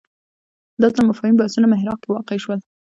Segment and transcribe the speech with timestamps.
[0.81, 2.59] دا ځل مفاهیم بحثونو محراق کې واقع شول